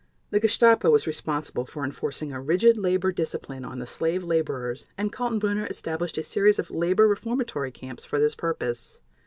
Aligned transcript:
The 0.31 0.39
Gestapo 0.39 0.89
was 0.89 1.05
responsible 1.05 1.63
for 1.67 1.85
enforcing 1.85 2.31
a 2.31 2.41
rigid 2.41 2.79
labor 2.79 3.11
discipline 3.11 3.63
on 3.63 3.77
the 3.77 3.85
slave 3.85 4.23
laborers 4.23 4.87
and 4.97 5.13
Kaltenbrunner 5.13 5.69
established 5.69 6.17
a 6.17 6.23
series 6.23 6.57
of 6.57 6.71
labor 6.71 7.07
reformatory 7.07 7.69
camps 7.69 8.03
for 8.03 8.19
this 8.19 8.33
purpose. 8.33 8.99